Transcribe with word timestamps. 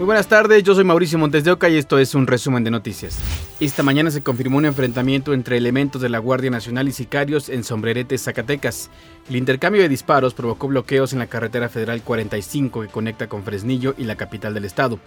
Muy 0.00 0.06
buenas 0.06 0.28
tardes, 0.28 0.62
yo 0.62 0.74
soy 0.74 0.84
Mauricio 0.84 1.18
Montes 1.18 1.44
de 1.44 1.50
Oca 1.50 1.68
y 1.68 1.76
esto 1.76 1.98
es 1.98 2.14
un 2.14 2.26
resumen 2.26 2.64
de 2.64 2.70
noticias. 2.70 3.18
Esta 3.60 3.82
mañana 3.82 4.10
se 4.10 4.22
confirmó 4.22 4.56
un 4.56 4.64
enfrentamiento 4.64 5.34
entre 5.34 5.58
elementos 5.58 6.00
de 6.00 6.08
la 6.08 6.18
Guardia 6.18 6.50
Nacional 6.50 6.88
y 6.88 6.92
sicarios 6.92 7.50
en 7.50 7.64
Sombrerete, 7.64 8.16
Zacatecas. 8.16 8.88
El 9.28 9.36
intercambio 9.36 9.82
de 9.82 9.90
disparos 9.90 10.32
provocó 10.32 10.68
bloqueos 10.68 11.12
en 11.12 11.18
la 11.18 11.26
carretera 11.26 11.68
federal 11.68 12.00
45 12.00 12.80
que 12.80 12.88
conecta 12.88 13.26
con 13.26 13.44
Fresnillo 13.44 13.94
y 13.98 14.04
la 14.04 14.16
capital 14.16 14.54
del 14.54 14.64
estado. 14.64 14.98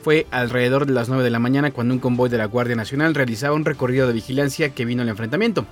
Fue 0.00 0.26
alrededor 0.30 0.86
de 0.86 0.94
las 0.94 1.10
9 1.10 1.22
de 1.22 1.30
la 1.30 1.40
mañana 1.40 1.70
cuando 1.70 1.92
un 1.92 2.00
convoy 2.00 2.30
de 2.30 2.38
la 2.38 2.46
Guardia 2.46 2.74
Nacional 2.74 3.14
realizaba 3.14 3.54
un 3.54 3.66
recorrido 3.66 4.06
de 4.06 4.14
vigilancia 4.14 4.70
que 4.70 4.86
vino 4.86 5.02
al 5.02 5.10
enfrentamiento. 5.10 5.66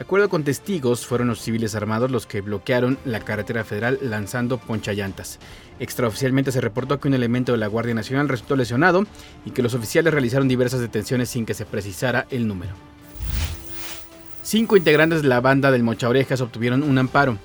De 0.00 0.04
acuerdo 0.04 0.30
con 0.30 0.44
testigos, 0.44 1.04
fueron 1.04 1.28
los 1.28 1.42
civiles 1.42 1.74
armados 1.74 2.10
los 2.10 2.26
que 2.26 2.40
bloquearon 2.40 2.96
la 3.04 3.20
carretera 3.20 3.64
federal 3.64 3.98
lanzando 4.00 4.56
ponchallantas. 4.56 5.38
Extraoficialmente 5.78 6.52
se 6.52 6.62
reportó 6.62 6.98
que 6.98 7.08
un 7.08 7.12
elemento 7.12 7.52
de 7.52 7.58
la 7.58 7.66
Guardia 7.66 7.92
Nacional 7.92 8.30
resultó 8.30 8.56
lesionado 8.56 9.04
y 9.44 9.50
que 9.50 9.60
los 9.60 9.74
oficiales 9.74 10.14
realizaron 10.14 10.48
diversas 10.48 10.80
detenciones 10.80 11.28
sin 11.28 11.44
que 11.44 11.52
se 11.52 11.66
precisara 11.66 12.26
el 12.30 12.48
número. 12.48 12.72
Cinco 14.42 14.78
integrantes 14.78 15.20
de 15.20 15.28
la 15.28 15.42
banda 15.42 15.70
del 15.70 15.82
Mocha 15.82 16.08
Orejas 16.08 16.40
obtuvieron 16.40 16.82
un 16.82 16.96
amparo. 16.96 17.36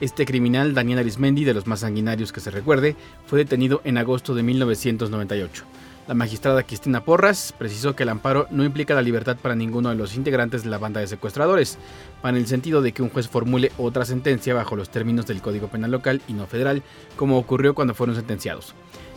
Este 0.00 0.24
criminal, 0.24 0.72
Daniel 0.72 1.00
Arismendi, 1.00 1.44
de 1.44 1.52
los 1.52 1.66
más 1.66 1.80
sanguinarios 1.80 2.32
que 2.32 2.40
se 2.40 2.50
recuerde, 2.50 2.96
fue 3.26 3.40
detenido 3.40 3.82
en 3.84 3.98
agosto 3.98 4.34
de 4.34 4.44
1998. 4.44 5.64
La 6.08 6.14
magistrada 6.14 6.62
Cristina 6.62 7.04
Porras 7.04 7.52
precisó 7.58 7.94
que 7.94 8.04
el 8.04 8.08
amparo 8.08 8.46
no 8.50 8.64
implica 8.64 8.94
la 8.94 9.02
libertad 9.02 9.36
para 9.36 9.54
ninguno 9.54 9.90
de 9.90 9.94
los 9.94 10.16
integrantes 10.16 10.64
de 10.64 10.70
la 10.70 10.78
banda 10.78 11.00
de 11.00 11.06
secuestradores, 11.06 11.76
en 12.24 12.34
el 12.34 12.46
sentido 12.46 12.80
de 12.80 12.92
que 12.92 13.02
un 13.02 13.10
juez 13.10 13.28
formule 13.28 13.72
otra 13.76 14.06
sentencia 14.06 14.54
bajo 14.54 14.74
los 14.74 14.88
términos 14.88 15.26
del 15.26 15.42
Código 15.42 15.68
Penal 15.68 15.90
local 15.90 16.22
y 16.26 16.32
no 16.32 16.46
federal, 16.46 16.82
como 17.16 17.36
ocurrió 17.36 17.74
cuando 17.74 17.92
fueron 17.92 18.16
sentenciados. 18.16 18.74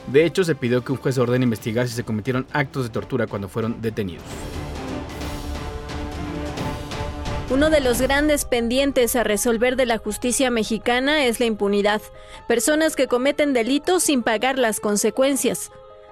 De 0.08 0.26
hecho, 0.26 0.44
se 0.44 0.54
pidió 0.54 0.84
que 0.84 0.91
un 0.91 0.98
juez 0.98 1.18
ordene 1.18 1.46
investigar 1.46 1.88
si 1.88 1.96
se 1.96 2.04
cometieron 2.04 2.46
actos 2.51 2.84
de 2.84 2.90
tortura 2.90 3.26
cuando 3.26 3.48
fueron 3.48 3.82
detenidos. 3.82 4.26
Uno 7.49 7.70
de 7.70 7.79
los 7.79 8.01
grandes 8.01 8.44
pendientes 8.44 9.16
a 9.16 9.23
resolver 9.23 9.77
de 9.77 9.85
la 9.85 9.98
justicia 9.98 10.51
mexicana 10.51 11.23
es 11.26 11.40
la 11.40 11.46
impunidad. 11.46 12.01
Personas 12.49 12.98
que 12.98 13.07
cometen 13.07 13.54
delitos 13.54 14.04
sin 14.04 14.23
pagar 14.23 14.57
las 14.57 14.82
consecuencias 14.82 15.71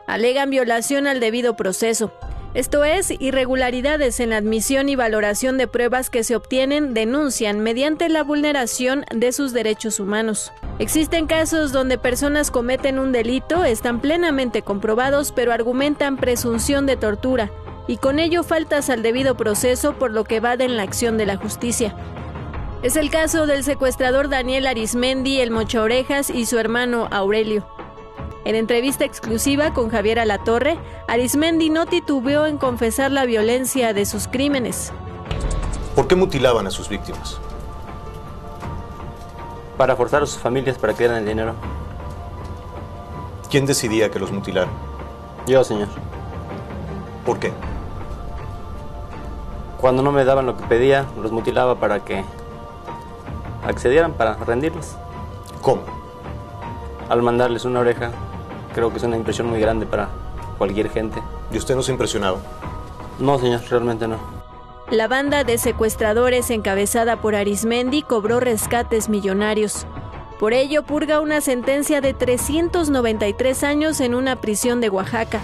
alegan 0.10 0.50
violación 0.50 1.08
al 1.08 1.20
debido 1.20 1.56
proceso. 1.56 2.12
Esto 2.56 2.84
es, 2.84 3.14
irregularidades 3.20 4.20
en 4.20 4.32
la 4.32 4.38
admisión 4.38 4.90
y 4.90 4.96
valoración 4.96 5.60
de 5.60 5.68
pruebas 5.68 6.10
que 6.10 6.24
se 6.24 6.36
obtienen 6.36 6.96
denuncian 6.96 7.60
mediante 7.60 8.10
la 8.10 8.24
vulneración 8.24 9.06
de 9.14 9.32
sus 9.32 9.54
derechos 9.54 10.00
humanos. 10.00 10.52
Existen 10.80 11.28
casos 11.28 11.72
donde 11.72 12.00
personas 12.00 12.50
cometen 12.50 12.98
un 12.98 13.12
delito, 13.12 13.64
están 13.66 14.02
plenamente 14.02 14.64
comprobados, 14.64 15.32
pero 15.32 15.54
argumentan 15.54 16.18
presunción 16.18 16.88
de 16.88 16.98
tortura 16.98 17.52
y 17.88 17.98
con 17.98 18.18
ello 18.18 18.44
faltas 18.44 18.90
al 18.90 19.04
debido 19.04 19.36
proceso 19.36 19.94
por 19.98 20.12
lo 20.12 20.24
que 20.24 20.38
evaden 20.38 20.76
la 20.76 20.84
acción 20.84 21.18
de 21.18 21.28
la 21.28 21.38
justicia. 21.38 21.96
Es 22.82 22.96
el 22.96 23.12
caso 23.12 23.46
del 23.46 23.64
secuestrador 23.64 24.28
Daniel 24.28 24.66
Arismendi, 24.66 25.40
el 25.40 25.52
Mocha 25.52 25.82
Orejas 25.82 26.30
y 26.32 26.46
su 26.46 26.58
hermano 26.58 27.08
Aurelio. 27.12 27.79
En 28.46 28.56
entrevista 28.56 29.04
exclusiva 29.04 29.74
con 29.74 29.90
Javier 29.90 30.18
Alatorre, 30.18 30.80
Arismendi 31.08 31.70
no 31.70 31.86
titubeó 31.86 32.46
en 32.46 32.58
confesar 32.58 33.12
la 33.12 33.26
violencia 33.26 33.94
de 33.94 34.06
sus 34.06 34.28
crímenes. 34.28 34.94
¿Por 35.94 36.08
qué 36.08 36.16
mutilaban 36.16 36.66
a 36.66 36.72
sus 36.72 36.88
víctimas? 36.88 37.38
Para 39.78 39.96
forzar 39.96 40.24
a 40.24 40.26
sus 40.26 40.40
familias 40.40 40.78
para 40.78 40.94
que 40.94 41.00
dieran 41.00 41.18
el 41.18 41.26
dinero. 41.26 41.54
¿Quién 43.50 43.66
decidía 43.66 44.10
que 44.10 44.20
los 44.20 44.32
mutilaran? 44.32 44.70
Yo, 45.46 45.64
señor. 45.64 45.90
¿Por 47.26 47.40
qué? 47.40 47.52
Cuando 49.82 50.02
no 50.02 50.12
me 50.12 50.24
daban 50.24 50.46
lo 50.46 50.56
que 50.56 50.66
pedía, 50.66 51.06
los 51.22 51.32
mutilaba 51.32 51.76
para 51.76 52.06
que 52.06 52.24
accedieran, 53.66 54.14
para 54.14 54.36
rendirlos. 54.36 54.96
¿Cómo? 55.62 55.82
Al 57.10 57.22
mandarles 57.22 57.66
una 57.66 57.82
oreja 57.82 58.12
creo 58.74 58.92
que 58.92 58.98
es 58.98 59.04
una 59.04 59.18
impresión 59.18 59.48
muy 59.48 59.60
grande 59.60 59.86
para 59.86 60.10
cualquier 60.58 60.90
gente. 60.90 61.22
¿Y 61.52 61.58
usted 61.58 61.76
no 61.76 61.82
se 61.82 61.92
impresionaba? 61.92 62.40
No, 63.20 63.40
señor, 63.40 63.62
realmente 63.70 64.08
no. 64.08 64.18
La 64.92 65.08
banda 65.08 65.44
de 65.44 65.58
secuestradores 65.58 66.50
encabezada 66.50 67.22
por 67.22 67.36
Arismendi 67.36 68.02
cobró 68.02 68.40
rescates 68.40 69.08
millonarios. 69.08 69.86
Por 70.40 70.54
ello, 70.54 70.84
purga 70.84 71.20
una 71.20 71.42
sentencia 71.42 72.02
de 72.02 72.14
393 72.14 73.64
años 73.64 74.00
en 74.00 74.16
una 74.16 74.38
prisión 74.38 74.82
de 74.82 74.90
Oaxaca. 74.90 75.42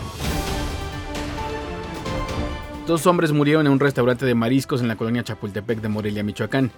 Dos 2.88 3.06
hombres 3.08 3.32
murieron 3.32 3.66
en 3.66 3.74
un 3.74 3.80
restaurante 3.80 4.26
de 4.26 4.36
mariscos 4.36 4.80
en 4.80 4.88
la 4.88 4.96
colonia 4.96 5.24
Chapultepec 5.24 5.82
de 5.82 5.90
Morelia, 5.90 6.24
Michoacán. 6.24 6.72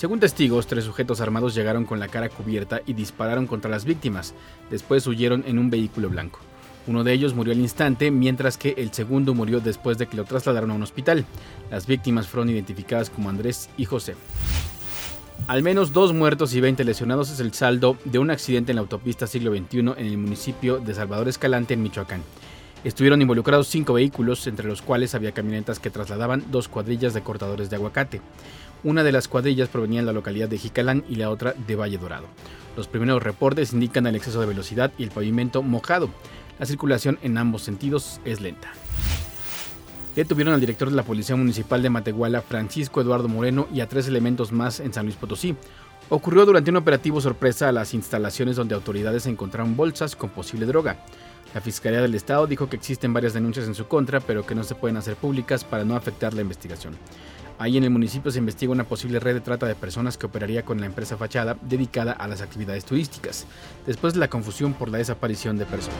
Según 0.00 0.18
testigos, 0.18 0.66
tres 0.66 0.84
sujetos 0.84 1.20
armados 1.20 1.54
llegaron 1.54 1.84
con 1.84 2.00
la 2.00 2.08
cara 2.08 2.30
cubierta 2.30 2.80
y 2.86 2.94
dispararon 2.94 3.46
contra 3.46 3.70
las 3.70 3.84
víctimas. 3.84 4.32
Después 4.70 5.06
huyeron 5.06 5.44
en 5.46 5.58
un 5.58 5.68
vehículo 5.68 6.08
blanco. 6.08 6.40
Uno 6.86 7.04
de 7.04 7.12
ellos 7.12 7.34
murió 7.34 7.52
al 7.52 7.60
instante, 7.60 8.10
mientras 8.10 8.56
que 8.56 8.72
el 8.78 8.94
segundo 8.94 9.34
murió 9.34 9.60
después 9.60 9.98
de 9.98 10.06
que 10.06 10.16
lo 10.16 10.24
trasladaron 10.24 10.70
a 10.70 10.74
un 10.74 10.82
hospital. 10.82 11.26
Las 11.70 11.86
víctimas 11.86 12.28
fueron 12.28 12.48
identificadas 12.48 13.10
como 13.10 13.28
Andrés 13.28 13.68
y 13.76 13.84
José. 13.84 14.14
Al 15.48 15.62
menos 15.62 15.92
dos 15.92 16.14
muertos 16.14 16.54
y 16.54 16.62
20 16.62 16.82
lesionados 16.84 17.30
es 17.30 17.38
el 17.38 17.52
saldo 17.52 17.98
de 18.06 18.18
un 18.18 18.30
accidente 18.30 18.72
en 18.72 18.76
la 18.76 18.80
autopista 18.80 19.26
siglo 19.26 19.54
XXI 19.54 19.80
en 19.80 19.98
el 19.98 20.16
municipio 20.16 20.78
de 20.78 20.94
Salvador 20.94 21.28
Escalante, 21.28 21.74
en 21.74 21.82
Michoacán. 21.82 22.22
Estuvieron 22.82 23.20
involucrados 23.20 23.68
cinco 23.68 23.92
vehículos, 23.92 24.46
entre 24.46 24.66
los 24.66 24.80
cuales 24.80 25.14
había 25.14 25.32
camionetas 25.32 25.78
que 25.78 25.90
trasladaban 25.90 26.46
dos 26.50 26.68
cuadrillas 26.68 27.12
de 27.12 27.20
cortadores 27.20 27.68
de 27.68 27.76
aguacate. 27.76 28.22
Una 28.82 29.02
de 29.02 29.12
las 29.12 29.28
cuadrillas 29.28 29.68
provenía 29.68 30.00
de 30.00 30.06
la 30.06 30.12
localidad 30.14 30.48
de 30.48 30.56
Jicalán 30.56 31.04
y 31.06 31.16
la 31.16 31.28
otra 31.28 31.54
de 31.66 31.76
Valle 31.76 31.98
Dorado. 31.98 32.26
Los 32.78 32.88
primeros 32.88 33.22
reportes 33.22 33.74
indican 33.74 34.06
el 34.06 34.16
exceso 34.16 34.40
de 34.40 34.46
velocidad 34.46 34.90
y 34.96 35.02
el 35.02 35.10
pavimento 35.10 35.62
mojado. 35.62 36.08
La 36.58 36.64
circulación 36.64 37.18
en 37.22 37.36
ambos 37.36 37.62
sentidos 37.62 38.20
es 38.24 38.40
lenta. 38.40 38.72
Detuvieron 40.16 40.54
al 40.54 40.60
director 40.60 40.88
de 40.88 40.96
la 40.96 41.02
Policía 41.02 41.36
Municipal 41.36 41.82
de 41.82 41.90
Matehuala, 41.90 42.40
Francisco 42.40 43.02
Eduardo 43.02 43.28
Moreno, 43.28 43.68
y 43.72 43.80
a 43.80 43.88
tres 43.88 44.08
elementos 44.08 44.50
más 44.50 44.80
en 44.80 44.94
San 44.94 45.04
Luis 45.04 45.16
Potosí. 45.16 45.54
Ocurrió 46.08 46.46
durante 46.46 46.70
un 46.70 46.76
operativo 46.76 47.20
sorpresa 47.20 47.68
a 47.68 47.72
las 47.72 47.92
instalaciones 47.92 48.56
donde 48.56 48.74
autoridades 48.74 49.26
encontraron 49.26 49.76
bolsas 49.76 50.16
con 50.16 50.30
posible 50.30 50.64
droga. 50.64 51.04
La 51.54 51.60
Fiscalía 51.60 52.00
del 52.00 52.14
Estado 52.14 52.46
dijo 52.46 52.68
que 52.68 52.76
existen 52.76 53.12
varias 53.12 53.34
denuncias 53.34 53.66
en 53.66 53.74
su 53.74 53.86
contra, 53.86 54.20
pero 54.20 54.46
que 54.46 54.54
no 54.54 54.64
se 54.64 54.74
pueden 54.74 54.96
hacer 54.96 55.16
públicas 55.16 55.64
para 55.64 55.84
no 55.84 55.96
afectar 55.96 56.32
la 56.32 56.42
investigación. 56.42 56.96
Ahí 57.60 57.76
en 57.76 57.84
el 57.84 57.90
municipio 57.90 58.30
se 58.30 58.38
investiga 58.38 58.72
una 58.72 58.84
posible 58.84 59.20
red 59.20 59.34
de 59.34 59.42
trata 59.42 59.66
de 59.66 59.74
personas 59.74 60.16
que 60.16 60.24
operaría 60.24 60.64
con 60.64 60.80
la 60.80 60.86
empresa 60.86 61.18
Fachada 61.18 61.58
dedicada 61.60 62.12
a 62.12 62.26
las 62.26 62.40
actividades 62.40 62.86
turísticas, 62.86 63.44
después 63.86 64.14
de 64.14 64.20
la 64.20 64.28
confusión 64.28 64.72
por 64.72 64.88
la 64.88 64.96
desaparición 64.96 65.58
de 65.58 65.66
personas. 65.66 65.98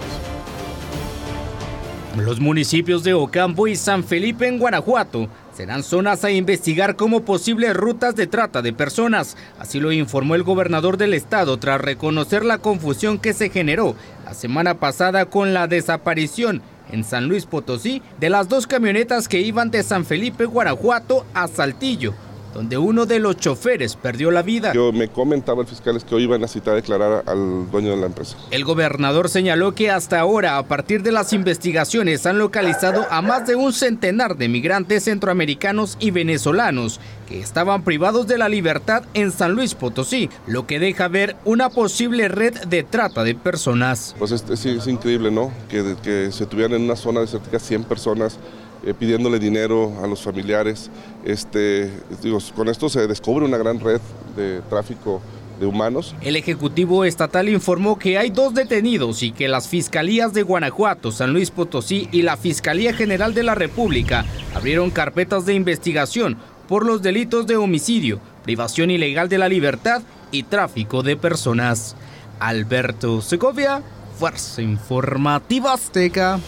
Los 2.17 2.41
municipios 2.41 3.05
de 3.05 3.13
Ocampo 3.13 3.69
y 3.69 3.77
San 3.77 4.05
Felipe 4.05 4.49
en 4.49 4.59
Guanajuato 4.59 5.29
serán 5.55 5.83
zonas 5.83 6.25
a 6.25 6.31
investigar 6.31 6.97
como 6.97 7.27
posibles 7.27 7.77
rutas 7.77 8.17
de 8.17 8.27
trata 8.27 8.63
de 8.63 8.73
personas. 8.73 9.37
Así 9.59 9.81
lo 9.81 9.93
informó 9.93 10.37
el 10.37 10.43
gobernador 10.43 10.97
del 10.97 11.13
estado 11.13 11.59
tras 11.59 11.79
reconocer 11.79 12.43
la 12.43 12.57
confusión 12.57 13.19
que 13.19 13.35
se 13.35 13.51
generó 13.51 13.95
la 14.25 14.33
semana 14.33 14.81
pasada 14.81 15.27
con 15.27 15.53
la 15.53 15.67
desaparición 15.67 16.63
en 16.93 17.05
San 17.05 17.29
Luis 17.29 17.47
Potosí 17.47 18.03
de 18.19 18.31
las 18.31 18.49
dos 18.49 18.67
camionetas 18.67 19.29
que 19.29 19.41
iban 19.41 19.71
de 19.71 19.83
San 19.83 20.05
Felipe, 20.05 20.45
Guanajuato 20.45 21.25
a 21.35 21.49
Saltillo 21.49 22.15
donde 22.55 22.79
uno 22.79 23.07
de 23.07 23.19
los 23.19 23.37
choferes 23.37 23.97
perdió 23.97 24.31
la 24.31 24.43
vida. 24.43 24.73
Yo 24.73 24.93
me 24.93 25.09
comentaba 25.09 25.63
el 25.63 25.69
fiscal 25.69 25.97
es 25.97 26.05
que 26.05 26.15
hoy 26.15 26.25
iban 26.25 26.43
a 26.45 26.49
citar 26.49 26.75
a 26.75 26.77
declarar 26.77 27.25
al 27.27 27.71
dueño 27.71 27.91
de 27.91 27.97
la 27.97 28.07
empresa. 28.07 28.37
El 28.51 28.65
gobernador 28.65 29.29
señaló 29.29 29.75
que 29.75 29.91
hasta 29.91 30.21
ahora, 30.21 30.59
a 30.59 30.65
partir 30.65 31.03
de 31.03 31.13
las 31.13 31.33
investigaciones, 31.33 32.27
han 32.27 32.39
localizado 32.39 33.07
a 33.11 33.23
más 33.23 33.47
de 33.47 33.57
un 33.57 33.73
centenar 33.73 34.37
de 34.37 34.49
migrantes 34.49 35.05
centroamericanos 35.05 35.97
y 36.01 36.11
venezolanos 36.11 37.01
que 37.29 37.41
estaban 37.41 37.83
privados 37.83 38.27
de 38.27 38.39
la 38.39 38.49
libertad 38.49 39.05
en 39.15 39.31
San 39.31 39.53
Luis 39.53 39.75
Potosí, 39.75 40.29
lo 40.47 40.67
que 40.67 40.81
deja 40.81 41.09
ver 41.09 41.37
una 41.45 41.71
posible 41.71 42.29
red 42.29 42.55
de 42.67 42.83
trata 42.83 43.23
de 43.23 43.35
personas. 43.35 44.17
Pues 44.19 44.33
es, 44.33 44.45
es, 44.51 44.87
increíble, 44.87 45.31
¿no? 45.31 45.53
Que, 45.69 45.95
que 46.03 46.33
se 46.33 46.47
tuvieran 46.47 46.77
en 46.77 46.83
una 46.83 46.97
zona 46.97 47.21
de 47.21 47.29
cerca 47.29 47.59
100 47.59 47.85
personas 47.85 48.39
eh, 48.85 48.95
pidiéndole 48.99 49.39
dinero 49.39 49.93
a 50.03 50.07
los 50.07 50.23
familiares. 50.23 50.91
Este, 51.25 51.91
digo, 52.23 52.39
con 52.55 52.69
esto 52.69 52.89
se 52.89 53.07
descubre 53.07 53.45
una 53.45 53.59
gran 53.59 53.81
red 53.81 54.01
de 54.37 54.61
tráfico 54.69 55.21
de 55.61 55.67
humanos. 55.67 56.15
El 56.23 56.37
Ejecutivo 56.37 57.05
Estatal 57.05 57.49
informó 57.49 57.99
que 57.99 58.19
hay 58.19 58.31
dos 58.31 58.55
detenidos 58.55 59.23
y 59.23 59.31
que 59.31 59.47
las 59.47 59.69
Fiscalías 59.69 60.33
de 60.33 60.43
Guanajuato, 60.43 61.13
San 61.13 61.33
Luis 61.33 61.51
Potosí 61.51 62.09
y 62.11 62.23
la 62.23 62.37
Fiscalía 62.37 62.95
General 62.95 63.35
de 63.35 63.43
la 63.43 63.55
República 63.55 64.25
abrieron 64.55 64.91
carpetas 64.91 65.45
de 65.45 65.55
investigación 65.55 66.39
por 66.67 66.87
los 66.87 67.03
delitos 67.03 67.47
de 67.47 67.57
homicidio, 67.57 68.21
privación 68.45 68.91
ilegal 68.91 69.29
de 69.29 69.39
la 69.39 69.49
libertad 69.49 70.03
y 70.33 70.45
tráfico 70.45 71.03
de 71.03 71.17
personas. 71.17 71.97
Alberto 72.39 73.21
Segovia, 73.21 73.83
Fuerza 74.19 74.63
Informativa 74.63 75.75
Azteca. 75.75 76.41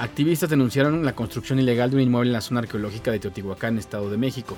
Activistas 0.00 0.48
denunciaron 0.48 1.04
la 1.04 1.14
construcción 1.14 1.58
ilegal 1.58 1.90
de 1.90 1.96
un 1.96 2.02
inmueble 2.02 2.30
en 2.30 2.32
la 2.32 2.40
zona 2.40 2.60
arqueológica 2.60 3.10
de 3.10 3.18
Teotihuacán, 3.18 3.76
Estado 3.76 4.08
de 4.08 4.16
México. 4.16 4.56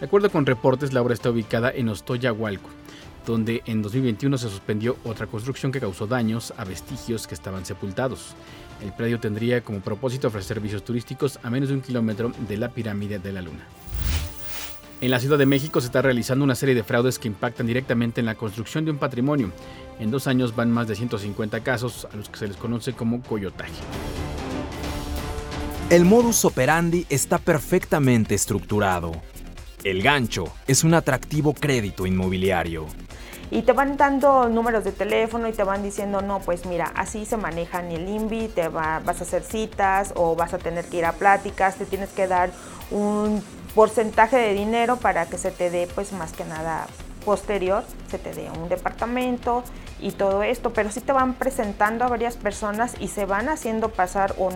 De 0.00 0.06
acuerdo 0.06 0.30
con 0.30 0.46
reportes, 0.46 0.92
la 0.92 1.00
obra 1.00 1.14
está 1.14 1.30
ubicada 1.30 1.70
en 1.70 1.88
Ostoyahualco, 1.88 2.68
donde 3.24 3.62
en 3.66 3.82
2021 3.82 4.36
se 4.36 4.50
suspendió 4.50 4.96
otra 5.04 5.28
construcción 5.28 5.70
que 5.70 5.78
causó 5.78 6.08
daños 6.08 6.52
a 6.56 6.64
vestigios 6.64 7.28
que 7.28 7.36
estaban 7.36 7.64
sepultados. 7.64 8.34
El 8.82 8.92
predio 8.92 9.20
tendría 9.20 9.60
como 9.60 9.78
propósito 9.78 10.26
ofrecer 10.26 10.56
servicios 10.56 10.84
turísticos 10.84 11.38
a 11.44 11.50
menos 11.50 11.68
de 11.68 11.76
un 11.76 11.82
kilómetro 11.82 12.32
de 12.48 12.56
la 12.56 12.70
pirámide 12.70 13.20
de 13.20 13.30
la 13.32 13.42
Luna. 13.42 13.64
En 15.00 15.12
la 15.12 15.20
Ciudad 15.20 15.38
de 15.38 15.46
México 15.46 15.80
se 15.80 15.86
está 15.86 16.02
realizando 16.02 16.42
una 16.44 16.56
serie 16.56 16.74
de 16.74 16.82
fraudes 16.82 17.20
que 17.20 17.28
impactan 17.28 17.68
directamente 17.68 18.18
en 18.18 18.26
la 18.26 18.34
construcción 18.34 18.84
de 18.84 18.90
un 18.90 18.98
patrimonio. 18.98 19.52
En 20.00 20.10
dos 20.10 20.26
años 20.26 20.56
van 20.56 20.72
más 20.72 20.88
de 20.88 20.96
150 20.96 21.60
casos 21.60 22.08
a 22.12 22.16
los 22.16 22.28
que 22.28 22.40
se 22.40 22.48
les 22.48 22.56
conoce 22.56 22.92
como 22.92 23.22
coyotaje. 23.22 23.70
El 25.90 26.04
modus 26.04 26.44
operandi 26.44 27.04
está 27.10 27.38
perfectamente 27.38 28.36
estructurado. 28.36 29.10
El 29.82 30.04
gancho 30.04 30.44
es 30.68 30.84
un 30.84 30.94
atractivo 30.94 31.52
crédito 31.52 32.06
inmobiliario. 32.06 32.86
Y 33.50 33.62
te 33.62 33.72
van 33.72 33.96
dando 33.96 34.48
números 34.48 34.84
de 34.84 34.92
teléfono 34.92 35.48
y 35.48 35.52
te 35.52 35.64
van 35.64 35.82
diciendo, 35.82 36.22
no, 36.22 36.38
pues 36.38 36.64
mira, 36.64 36.92
así 36.94 37.26
se 37.26 37.36
maneja 37.36 37.80
en 37.80 37.90
el 37.90 38.08
INVI, 38.08 38.46
te 38.54 38.68
vas 38.68 39.04
a 39.04 39.10
hacer 39.10 39.42
citas 39.42 40.12
o 40.14 40.36
vas 40.36 40.54
a 40.54 40.58
tener 40.58 40.84
que 40.84 40.98
ir 40.98 41.06
a 41.06 41.12
pláticas, 41.12 41.74
te 41.74 41.86
tienes 41.86 42.10
que 42.10 42.28
dar 42.28 42.52
un 42.92 43.42
porcentaje 43.74 44.36
de 44.36 44.54
dinero 44.54 44.96
para 44.96 45.26
que 45.26 45.38
se 45.38 45.50
te 45.50 45.70
dé, 45.70 45.88
pues 45.92 46.12
más 46.12 46.32
que 46.34 46.44
nada 46.44 46.86
posterior, 47.24 47.82
se 48.08 48.20
te 48.20 48.32
dé 48.32 48.48
un 48.62 48.68
departamento 48.68 49.64
y 49.98 50.12
todo 50.12 50.44
esto, 50.44 50.72
pero 50.72 50.92
sí 50.92 51.00
te 51.00 51.10
van 51.10 51.34
presentando 51.34 52.04
a 52.04 52.08
varias 52.08 52.36
personas 52.36 52.94
y 53.00 53.08
se 53.08 53.24
van 53.24 53.48
haciendo 53.48 53.88
pasar 53.88 54.36
un 54.38 54.54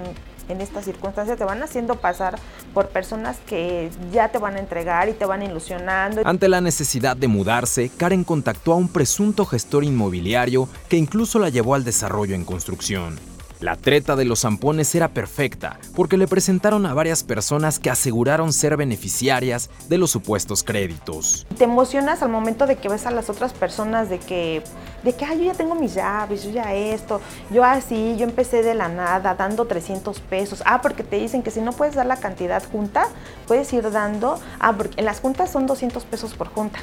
en 0.49 0.61
estas 0.61 0.85
circunstancias 0.85 1.39
te 1.39 1.45
van 1.45 1.63
haciendo 1.63 1.97
pasar 1.97 2.39
por 2.73 2.89
personas 2.89 3.39
que 3.47 3.91
ya 4.13 4.29
te 4.29 4.39
van 4.39 4.57
a 4.57 4.59
entregar 4.59 5.09
y 5.09 5.13
te 5.13 5.25
van 5.25 5.43
ilusionando. 5.43 6.23
Ante 6.25 6.49
la 6.49 6.61
necesidad 6.61 7.17
de 7.17 7.29
mudarse, 7.29 7.91
Karen 7.97 8.25
contactó 8.25 8.73
a 8.73 8.77
un 8.77 8.89
presunto 8.89 9.45
gestor 9.45 9.85
inmobiliario 9.85 10.69
que 10.89 10.97
incluso 10.97 11.39
la 11.39 11.49
llevó 11.49 11.75
al 11.75 11.85
desarrollo 11.85 12.35
en 12.35 12.45
construcción. 12.45 13.34
La 13.65 13.77
treta 13.77 14.15
de 14.15 14.27
los 14.27 14.41
zampones 14.41 14.95
era 14.95 15.09
perfecta, 15.09 15.79
porque 15.97 16.19
le 16.19 16.29
presentaron 16.29 16.85
a 16.85 16.93
varias 16.93 17.23
personas 17.23 17.79
que 17.79 17.89
aseguraron 17.89 18.53
ser 18.53 18.77
beneficiarias 18.77 19.71
de 19.89 19.97
los 19.97 20.11
supuestos 20.11 20.63
créditos. 20.63 21.47
Te 21.57 21.65
emocionas 21.65 22.23
al 22.23 22.29
momento 22.29 22.67
de 22.67 22.77
que 22.77 22.91
ves 22.91 23.07
a 23.07 23.11
las 23.11 23.31
otras 23.31 23.55
personas 23.55 24.11
de 24.11 24.19
que, 24.19 24.63
de 25.03 25.15
que, 25.15 25.25
yo 25.25 25.45
ya 25.45 25.55
tengo 25.55 25.77
mis 25.77 25.95
llaves, 25.95 26.45
yo 26.45 26.51
ya 26.51 26.75
esto, 26.75 27.23
yo 27.51 27.65
así, 27.65 28.17
yo 28.19 28.25
empecé 28.25 28.63
de 28.63 28.75
la 28.75 28.91
nada 28.91 29.35
dando 29.35 29.65
300 29.65 30.21
pesos. 30.21 30.63
Ah, 30.67 30.83
porque 30.83 31.03
te 31.03 31.17
dicen 31.17 31.43
que 31.43 31.51
si 31.51 31.63
no 31.63 31.73
puedes 31.73 31.95
dar 31.95 32.05
la 32.05 32.19
cantidad 32.19 32.63
junta, 32.71 33.09
puedes 33.47 33.73
ir 33.73 33.91
dando, 33.91 34.39
ah, 34.61 34.75
porque 34.77 35.01
en 35.01 35.07
las 35.07 35.21
juntas 35.21 35.51
son 35.51 35.67
200 35.67 36.05
pesos 36.05 36.35
por 36.35 36.49
junta. 36.49 36.81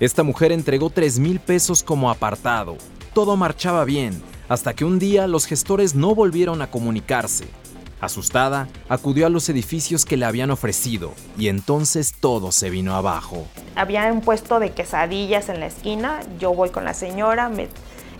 Esta 0.00 0.24
mujer 0.24 0.50
entregó 0.50 0.90
3 0.90 1.16
mil 1.20 1.38
pesos 1.38 1.84
como 1.84 2.10
apartado. 2.10 2.76
Todo 3.12 3.36
marchaba 3.36 3.84
bien, 3.84 4.20
hasta 4.48 4.74
que 4.74 4.84
un 4.84 4.98
día 4.98 5.26
los 5.26 5.46
gestores 5.46 5.94
no 5.94 6.14
volvieron 6.14 6.62
a 6.62 6.70
comunicarse. 6.70 7.46
Asustada, 8.00 8.68
acudió 8.88 9.26
a 9.26 9.30
los 9.30 9.48
edificios 9.48 10.04
que 10.04 10.16
le 10.16 10.26
habían 10.26 10.50
ofrecido 10.50 11.14
y 11.38 11.48
entonces 11.48 12.12
todo 12.18 12.52
se 12.52 12.68
vino 12.68 12.94
abajo. 12.94 13.46
Había 13.76 14.12
un 14.12 14.20
puesto 14.20 14.60
de 14.60 14.72
quesadillas 14.72 15.48
en 15.48 15.60
la 15.60 15.66
esquina, 15.66 16.20
yo 16.38 16.52
voy 16.54 16.70
con 16.70 16.84
la 16.84 16.92
señora, 16.92 17.48
me 17.48 17.68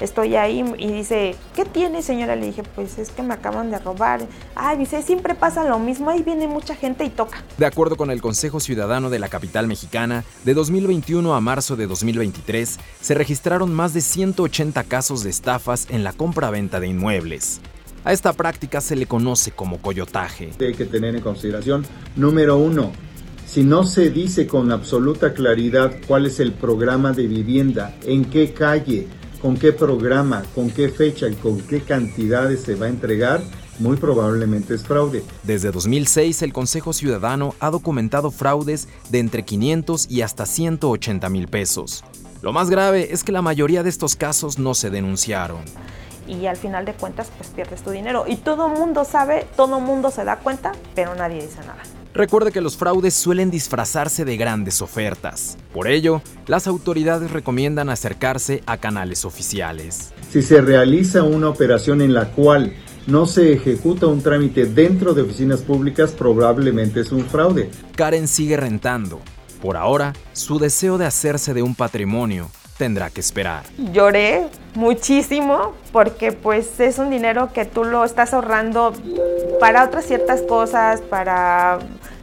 estoy 0.00 0.36
ahí 0.36 0.64
y 0.78 0.92
dice, 0.92 1.34
¿qué 1.54 1.64
tiene 1.64 2.02
señora? 2.02 2.36
Le 2.36 2.46
dije, 2.46 2.62
pues 2.74 2.98
es 2.98 3.10
que 3.10 3.22
me 3.22 3.34
acaban 3.34 3.70
de 3.70 3.78
robar. 3.78 4.26
Ay, 4.54 4.78
dice, 4.78 5.02
siempre 5.02 5.34
pasa 5.34 5.64
lo 5.64 5.78
mismo, 5.78 6.10
ahí 6.10 6.22
viene 6.22 6.46
mucha 6.46 6.74
gente 6.74 7.04
y 7.04 7.10
toca. 7.10 7.42
De 7.58 7.66
acuerdo 7.66 7.96
con 7.96 8.10
el 8.10 8.20
Consejo 8.20 8.60
Ciudadano 8.60 9.10
de 9.10 9.18
la 9.18 9.28
capital 9.28 9.66
mexicana, 9.66 10.24
de 10.44 10.54
2021 10.54 11.34
a 11.34 11.40
marzo 11.40 11.76
de 11.76 11.86
2023 11.86 12.78
se 13.00 13.14
registraron 13.14 13.72
más 13.72 13.94
de 13.94 14.00
180 14.00 14.84
casos 14.84 15.24
de 15.24 15.30
estafas 15.30 15.86
en 15.90 16.04
la 16.04 16.12
compra-venta 16.12 16.80
de 16.80 16.88
inmuebles. 16.88 17.60
A 18.04 18.12
esta 18.12 18.34
práctica 18.34 18.82
se 18.82 18.96
le 18.96 19.06
conoce 19.06 19.50
como 19.52 19.78
coyotaje. 19.78 20.50
Hay 20.60 20.74
que 20.74 20.84
tener 20.84 21.16
en 21.16 21.22
consideración, 21.22 21.86
número 22.16 22.58
uno, 22.58 22.92
si 23.46 23.62
no 23.62 23.84
se 23.84 24.10
dice 24.10 24.46
con 24.46 24.72
absoluta 24.72 25.32
claridad 25.32 25.94
cuál 26.06 26.26
es 26.26 26.40
el 26.40 26.52
programa 26.52 27.12
de 27.12 27.26
vivienda, 27.26 27.94
en 28.04 28.24
qué 28.24 28.52
calle, 28.52 29.06
con 29.44 29.58
qué 29.58 29.74
programa, 29.74 30.42
con 30.54 30.70
qué 30.70 30.88
fecha 30.88 31.28
y 31.28 31.34
con 31.34 31.60
qué 31.60 31.82
cantidades 31.82 32.62
se 32.62 32.76
va 32.76 32.86
a 32.86 32.88
entregar, 32.88 33.42
muy 33.78 33.98
probablemente 33.98 34.72
es 34.74 34.84
fraude. 34.84 35.22
Desde 35.42 35.70
2006, 35.70 36.40
el 36.40 36.54
Consejo 36.54 36.94
Ciudadano 36.94 37.54
ha 37.60 37.68
documentado 37.68 38.30
fraudes 38.30 38.88
de 39.10 39.18
entre 39.18 39.42
500 39.42 40.10
y 40.10 40.22
hasta 40.22 40.46
180 40.46 41.28
mil 41.28 41.48
pesos. 41.48 42.04
Lo 42.40 42.54
más 42.54 42.70
grave 42.70 43.12
es 43.12 43.22
que 43.22 43.32
la 43.32 43.42
mayoría 43.42 43.82
de 43.82 43.90
estos 43.90 44.16
casos 44.16 44.58
no 44.58 44.72
se 44.72 44.88
denunciaron. 44.88 45.60
Y 46.26 46.46
al 46.46 46.56
final 46.56 46.86
de 46.86 46.94
cuentas, 46.94 47.30
pues 47.36 47.50
pierdes 47.50 47.82
tu 47.82 47.90
dinero. 47.90 48.24
Y 48.26 48.36
todo 48.36 48.68
el 48.68 48.72
mundo 48.72 49.04
sabe, 49.04 49.46
todo 49.58 49.76
el 49.76 49.84
mundo 49.84 50.10
se 50.10 50.24
da 50.24 50.38
cuenta, 50.38 50.72
pero 50.94 51.14
nadie 51.16 51.42
dice 51.42 51.60
nada. 51.60 51.82
Recuerde 52.14 52.52
que 52.52 52.60
los 52.60 52.76
fraudes 52.76 53.12
suelen 53.12 53.50
disfrazarse 53.50 54.24
de 54.24 54.36
grandes 54.36 54.80
ofertas. 54.82 55.58
Por 55.72 55.88
ello, 55.88 56.22
las 56.46 56.68
autoridades 56.68 57.32
recomiendan 57.32 57.90
acercarse 57.90 58.62
a 58.66 58.76
canales 58.76 59.24
oficiales. 59.24 60.12
Si 60.30 60.40
se 60.40 60.60
realiza 60.60 61.24
una 61.24 61.48
operación 61.48 62.00
en 62.00 62.14
la 62.14 62.30
cual 62.30 62.72
no 63.08 63.26
se 63.26 63.52
ejecuta 63.52 64.06
un 64.06 64.22
trámite 64.22 64.64
dentro 64.64 65.12
de 65.12 65.22
oficinas 65.22 65.62
públicas, 65.62 66.12
probablemente 66.12 67.00
es 67.00 67.10
un 67.10 67.24
fraude. 67.24 67.68
Karen 67.96 68.28
sigue 68.28 68.56
rentando. 68.56 69.20
Por 69.60 69.76
ahora, 69.76 70.12
su 70.34 70.60
deseo 70.60 70.98
de 70.98 71.06
hacerse 71.06 71.52
de 71.52 71.62
un 71.62 71.74
patrimonio 71.74 72.48
tendrá 72.78 73.10
que 73.10 73.20
esperar. 73.20 73.64
Lloré 73.92 74.46
muchísimo 74.74 75.72
porque 75.92 76.32
pues 76.32 76.80
es 76.80 76.98
un 76.98 77.10
dinero 77.10 77.52
que 77.52 77.64
tú 77.64 77.84
lo 77.84 78.04
estás 78.04 78.34
ahorrando 78.34 78.92
para 79.60 79.84
otras 79.84 80.04
ciertas 80.06 80.42
cosas, 80.42 81.00
para 81.00 81.78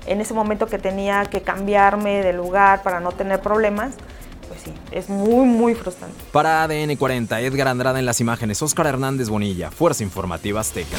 en 0.07 0.21
ese 0.21 0.33
momento 0.33 0.67
que 0.67 0.77
tenía 0.77 1.25
que 1.25 1.41
cambiarme 1.41 2.23
de 2.23 2.33
lugar 2.33 2.83
para 2.83 2.99
no 2.99 3.11
tener 3.11 3.41
problemas. 3.41 3.95
Pues 4.47 4.61
sí, 4.61 4.73
es 4.91 5.09
muy, 5.09 5.45
muy 5.45 5.75
frustrante. 5.75 6.17
Para 6.31 6.63
ADN 6.63 6.95
40, 6.97 7.39
Edgar 7.41 7.69
Andrada 7.69 7.99
en 7.99 8.05
las 8.05 8.19
imágenes, 8.19 8.61
Oscar 8.61 8.87
Hernández 8.87 9.29
Bonilla, 9.29 9.71
Fuerza 9.71 10.03
Informativa 10.03 10.59
Azteca. 10.59 10.97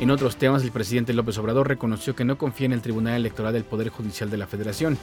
En 0.00 0.10
otros 0.10 0.36
temas, 0.36 0.62
el 0.62 0.72
presidente 0.72 1.12
López 1.12 1.36
Obrador 1.36 1.68
reconoció 1.68 2.16
que 2.16 2.24
no 2.24 2.38
confía 2.38 2.64
en 2.64 2.72
el 2.72 2.80
Tribunal 2.80 3.16
Electoral 3.16 3.52
del 3.52 3.64
Poder 3.64 3.90
Judicial 3.90 4.30
de 4.30 4.38
la 4.38 4.46
Federación. 4.46 4.96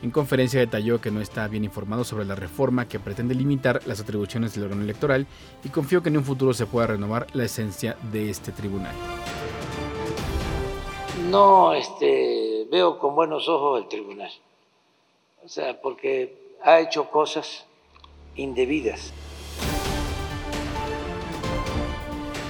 En 0.00 0.12
conferencia 0.12 0.60
detalló 0.60 1.00
que 1.00 1.10
no 1.10 1.20
está 1.20 1.48
bien 1.48 1.64
informado 1.64 2.04
sobre 2.04 2.24
la 2.24 2.36
reforma 2.36 2.86
que 2.86 3.00
pretende 3.00 3.34
limitar 3.34 3.80
las 3.84 3.98
atribuciones 3.98 4.54
del 4.54 4.62
órgano 4.62 4.82
electoral 4.82 5.26
y 5.64 5.70
confió 5.70 6.04
que 6.04 6.10
en 6.10 6.18
un 6.18 6.24
futuro 6.24 6.54
se 6.54 6.66
pueda 6.66 6.86
renovar 6.86 7.26
la 7.32 7.46
esencia 7.46 7.96
de 8.12 8.30
este 8.30 8.52
tribunal. 8.52 8.94
No 11.30 11.74
este, 11.74 12.68
veo 12.70 13.00
con 13.00 13.16
buenos 13.16 13.48
ojos 13.48 13.82
el 13.82 13.88
tribunal, 13.88 14.30
o 15.44 15.48
sea, 15.48 15.80
porque 15.80 16.54
ha 16.62 16.78
hecho 16.78 17.10
cosas 17.10 17.64
indebidas. 18.36 19.12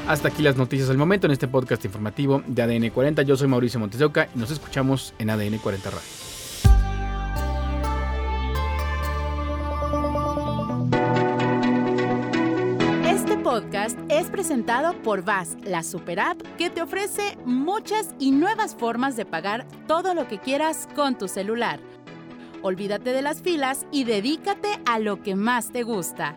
Hasta 0.06 0.28
aquí 0.28 0.42
las 0.42 0.58
noticias 0.58 0.88
del 0.88 0.98
momento 0.98 1.26
en 1.26 1.32
este 1.32 1.48
podcast 1.48 1.82
informativo 1.86 2.42
de 2.46 2.60
ADN 2.60 2.90
40. 2.90 3.22
Yo 3.22 3.38
soy 3.38 3.48
Mauricio 3.48 3.80
Montesoca 3.80 4.28
y 4.34 4.38
nos 4.38 4.50
escuchamos 4.50 5.14
en 5.18 5.30
ADN 5.30 5.56
40 5.56 5.90
Radio. 5.90 6.02
Este 13.08 13.38
podcast 13.38 13.98
es 14.10 14.28
presentado 14.28 14.92
por 15.02 15.24
VAS, 15.24 15.56
la 15.64 15.82
super 15.82 16.20
app 16.20 16.38
que 16.58 16.68
te 16.68 16.82
ofrece 16.82 17.38
muchas 17.46 18.10
y 18.18 18.30
nuevas 18.30 18.74
formas 18.74 19.16
de 19.16 19.24
pagar 19.24 19.66
todo 19.86 20.12
lo 20.12 20.28
que 20.28 20.38
quieras 20.38 20.86
con 20.94 21.16
tu 21.16 21.28
celular. 21.28 21.80
Olvídate 22.60 23.14
de 23.14 23.22
las 23.22 23.40
filas 23.40 23.86
y 23.90 24.04
dedícate 24.04 24.68
a 24.84 24.98
lo 24.98 25.22
que 25.22 25.34
más 25.34 25.72
te 25.72 25.82
gusta 25.82 26.36